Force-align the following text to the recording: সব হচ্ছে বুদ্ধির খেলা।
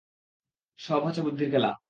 সব 0.79 1.01
হচ্ছে 1.05 1.21
বুদ্ধির 1.21 1.49
খেলা। 1.51 1.71